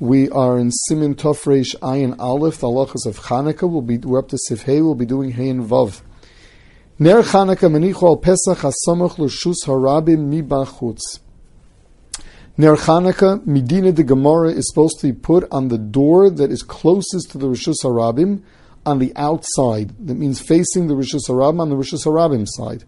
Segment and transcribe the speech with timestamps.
[0.00, 3.70] We are in Siman Tofresh Ayin Aleph, the halachas of Chanukah.
[3.70, 6.00] We'll be, we're up to Seif Hei, we'll be doing Hein Vav.
[6.98, 11.20] Ner Chanukah Menichu al Pesach HaSamach L'Shus Harabim Mi Bachutz.
[12.56, 16.62] Ner Chanukah, Medina de Gemara, is supposed to be put on the door that is
[16.62, 18.42] closest to the Rishus Harabim,
[18.86, 19.92] on the outside.
[20.06, 22.84] That means facing the Rishus Harabim on the Rishus Harabim side.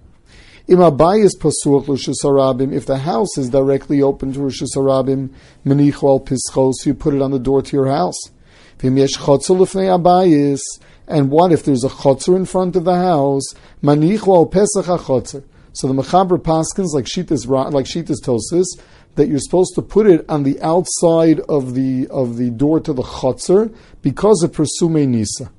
[0.69, 2.73] Im is pasuach l'shus harabim.
[2.73, 5.31] If the house is directly open to rishus harabim,
[5.67, 8.31] menichu al pischos, you put it on the door to your house.
[8.79, 10.61] V'im yesh chotzer l'fnei abayis.
[11.09, 13.43] And what if there's a chotzer in front of the house?
[13.83, 15.43] Manichu al pesach chotzer.
[15.73, 18.67] So the mechaber paskins like Shitas like Shitas Tosfos
[19.17, 22.93] that you're supposed to put it on the outside of the of the door to
[22.93, 25.51] the chotzer because of persume nisa.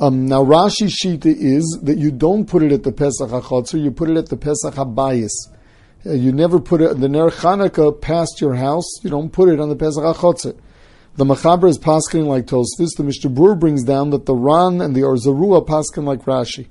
[0.00, 3.90] Um, now Rashi Shita is that you don't put it at the Pesach HaChotzer, you
[3.90, 5.28] put it at the Pesach HaBayis.
[6.06, 9.60] Uh, you never put it, the Ner Chanukah past your house, you don't put it
[9.60, 10.58] on the Pesach HaChotzer.
[11.16, 12.96] The Machaber is paskin like Tosfos.
[12.96, 16.68] The Mishnah brings down that the Ran and the Or Zarua paskin like Rashi.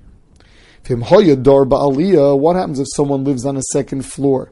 [2.41, 4.51] What happens if someone lives on a second floor?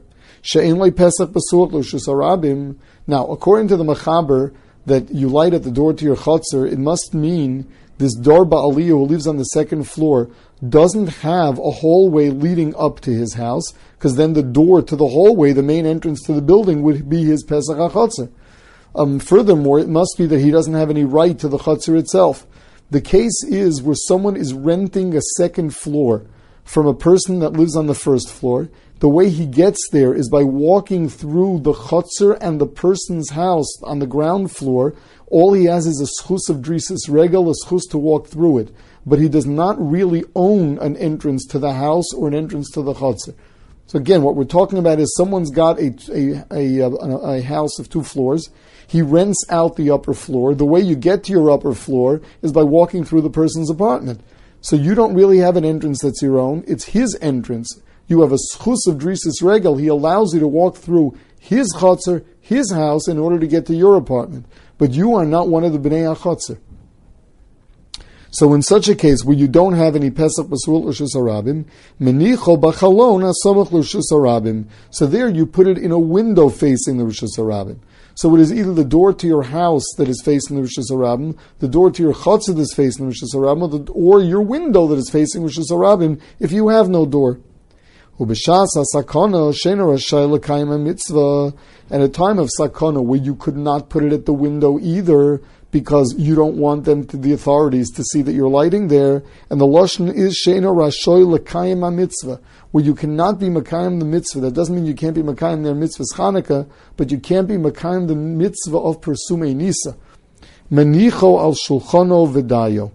[3.08, 4.54] Now, according to the Machaber,
[4.88, 8.88] that you light at the door to your chotzer, it must mean this Dor Ba'aliyah
[8.88, 10.30] who lives on the second floor
[10.66, 15.08] doesn't have a hallway leading up to his house, because then the door to the
[15.08, 18.30] hallway, the main entrance to the building, would be his Pesach HaChatzah.
[18.94, 22.46] Um, furthermore, it must be that he doesn't have any right to the Chatzar itself.
[22.90, 26.24] The case is where someone is renting a second floor
[26.64, 28.68] from a person that lives on the first floor.
[29.00, 33.80] The way he gets there is by walking through the chutzner and the person's house
[33.84, 34.94] on the ground floor,
[35.28, 38.74] all he has is a schus of drisis regal, a schus to walk through it.
[39.06, 42.82] But he does not really own an entrance to the house or an entrance to
[42.82, 43.34] the chutzner.
[43.86, 47.88] So again, what we're talking about is someone's got a, a, a, a, house of
[47.88, 48.50] two floors.
[48.86, 50.54] He rents out the upper floor.
[50.54, 54.20] The way you get to your upper floor is by walking through the person's apartment.
[54.60, 56.64] So you don't really have an entrance that's your own.
[56.66, 57.80] It's his entrance.
[58.08, 59.76] You have a schus of drisis regal.
[59.76, 63.74] He allows you to walk through his chutzner, his house, in order to get to
[63.74, 64.46] your apartment
[64.78, 66.58] but you are not one of the Bnei HaChotzer.
[68.30, 71.64] So in such a case where you don't have any Pesach Basul Lushus Arabim,
[72.00, 74.68] Menicho Bachalon Asamach Lushus Arabim.
[74.90, 77.78] So there you put it in a window facing the Rishus Arabim.
[78.14, 81.38] So it is either the door to your house that is facing the Rishus Arabim,
[81.58, 84.96] the door to your chutzah that is facing the Rishus Arabim, or your window that
[84.96, 87.40] is facing Rishus Arabim if you have no door.
[88.18, 88.68] Ubishas.
[91.90, 95.40] At a time of sakana where you could not put it at the window either
[95.70, 99.22] because you don't want them to, the authorities to see that you're lighting there.
[99.50, 102.40] And the lashon is shena rashoy lekayim mitzvah,
[102.70, 104.40] where you cannot be makayim the mitzvah.
[104.40, 108.08] That doesn't mean you can't be makayim their mitzvahs Chanukah, but you can't be makayim
[108.08, 109.96] the mitzvah of persume nisa.
[110.70, 112.92] Manicho al shulchano vidayo.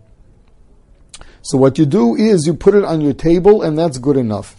[1.44, 4.56] So what you do is you put it on your table, and that's good enough.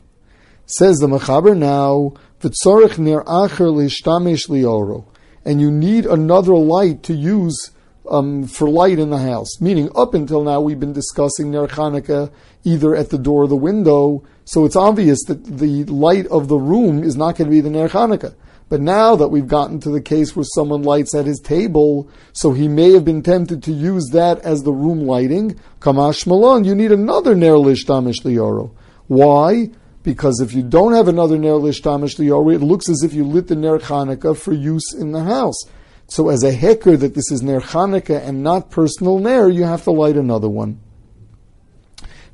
[0.66, 5.06] Says the Mechaber now, V'tzorich nir acher lishtamish lioro.
[5.44, 7.70] And you need another light to use
[8.08, 9.60] um, for light in the house.
[9.60, 12.32] Meaning, up until now, we've been discussing Ner Chanukah
[12.64, 16.58] either at the door or the window, so it's obvious that the light of the
[16.58, 18.34] room is not going to be the Ner Chanukah.
[18.70, 22.52] But now that we've gotten to the case where someone lights at his table, so
[22.52, 26.74] he may have been tempted to use that as the room lighting, Kamash Malon, you
[26.74, 28.72] need another Ner Lishtamish Lioro.
[29.06, 29.70] Why?
[30.04, 33.48] Because if you don't have another ner lishtamish liyori, it looks as if you lit
[33.48, 35.58] the ner Chanukah for use in the house.
[36.06, 39.82] So as a hecker that this is ner Chanukah and not personal ner, you have
[39.84, 40.78] to light another one.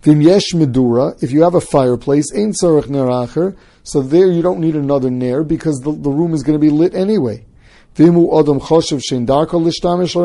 [0.02, 4.42] Vim yesh medura, if you have a fireplace, ain't tzarech ner acher, so there you
[4.42, 7.46] don't need another ner because the, the room is going to be lit anyway.
[7.94, 10.16] Vimu adam choshev shein darko lishtamish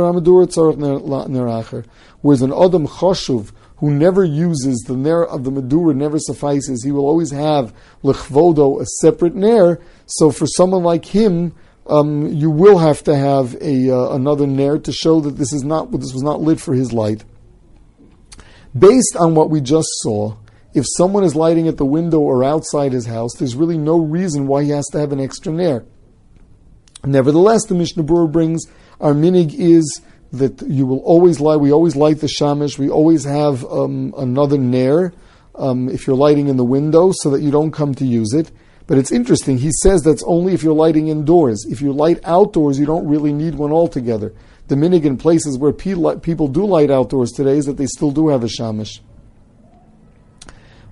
[1.29, 1.85] ner acher.
[2.21, 6.83] Whereas an adam choshev who never uses the ner of the Madura never suffices.
[6.83, 9.79] He will always have lechvodo, a separate ner.
[10.05, 11.53] So for someone like him,
[11.87, 15.63] um, you will have to have a uh, another ner to show that this is
[15.63, 17.23] not this was not lit for his light.
[18.77, 20.35] Based on what we just saw,
[20.73, 24.47] if someone is lighting at the window or outside his house, there's really no reason
[24.47, 25.85] why he has to have an extra ner.
[27.05, 28.65] Nevertheless, the Mishnah Berurah brings
[28.99, 30.01] our minig is
[30.39, 31.57] that you will always light.
[31.57, 32.77] We always light the shamish.
[32.77, 35.13] We always have um, another nair
[35.55, 38.51] um, if you're lighting in the window, so that you don't come to use it.
[38.87, 39.57] But it's interesting.
[39.57, 41.65] He says that's only if you're lighting indoors.
[41.69, 44.33] If you light outdoors, you don't really need one altogether.
[44.67, 48.29] The minig in places where people do light outdoors today is that they still do
[48.29, 48.99] have a shamish.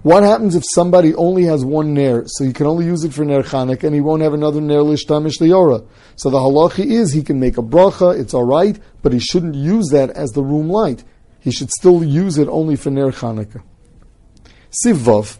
[0.03, 3.23] What happens if somebody only has one ner, so he can only use it for
[3.23, 5.87] ner Chanukah, and he won't have another ner lishtamish liyora?
[6.17, 9.55] So the halacha is he can make a bracha, it's all right, but he shouldn't
[9.55, 11.05] use that as the room light.
[11.39, 13.63] He should still use it only for ner Chanukah.
[14.83, 15.37] Seif Vav.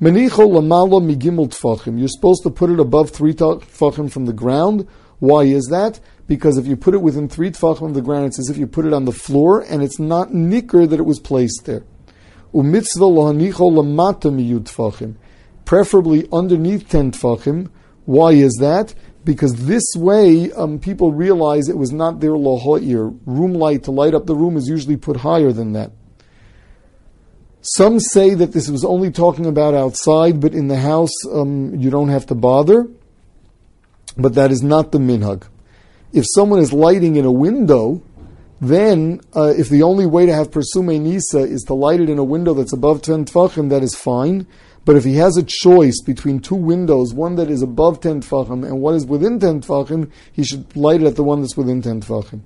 [0.00, 1.96] Menicho lamalo migimel tfachim.
[1.96, 4.88] You're supposed to put it above three tfachim from the ground.
[5.20, 6.00] Why is that?
[6.26, 8.66] Because if you put it within three tfachim of the ground, it's as if you
[8.66, 11.84] put it on the floor, and it's not nicker that it was placed there.
[12.54, 15.14] Umitzvah lohanicho lamata.
[15.64, 17.70] Preferably underneath ten tfachim.
[18.04, 18.94] Why is that?
[19.24, 23.16] Because this way, um, people realize it was not their lahoir.
[23.26, 25.92] Room light to light up the room is usually put higher than that.
[27.60, 31.90] Some say that this was only talking about outside, but in the house um, you
[31.90, 32.88] don't have to bother.
[34.16, 35.46] But that is not the minhag.
[36.12, 38.02] If someone is lighting in a window,
[38.60, 42.18] then uh, if the only way to have persume nisa is to light it in
[42.18, 44.46] a window that's above 10 tfachim, that is fine.
[44.84, 48.66] But if he has a choice between two windows, one that is above 10 tfachim
[48.66, 51.80] and one is within 10 tfachim, he should light it at the one that's within
[51.82, 52.40] 10 tfachim.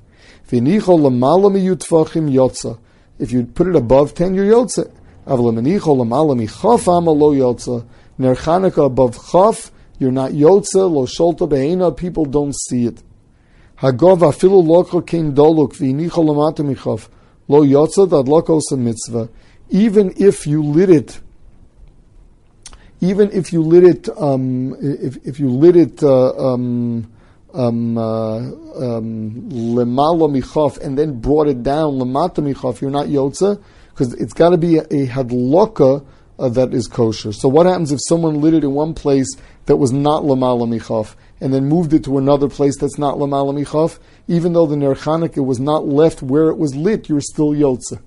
[3.19, 4.91] If you put it above 10, you're yotza.
[8.17, 13.03] Ner Chanukah above Chaf, you're not Yotze, Lo Sholta people don't see it.
[13.77, 17.09] Hagov afilu loko kein doluk v'inicho lamata michaf,
[17.49, 19.29] Lo Yotze dad loko mitzvah.
[19.71, 21.21] Even if you lit it,
[23.01, 27.11] even if you lit it, um, if, if you lit it, uh, um,
[27.53, 34.33] um, uh, um, lemala and then brought it down lemata you're not yotza, because it's
[34.33, 36.05] got to be a, a hadloka
[36.39, 37.33] uh, that is kosher.
[37.33, 39.37] So what happens if someone lit it in one place
[39.67, 43.53] that was not lamala michaf and then moved it to another place that's not lamala
[43.53, 43.99] michaf?
[44.27, 48.01] Even though the ner Chanukah was not left where it was lit, you're still yotze.